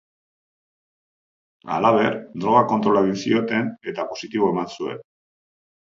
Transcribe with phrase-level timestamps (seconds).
[1.75, 5.05] Halaber, droga kontrola egin zioten eta positibo eman zuen.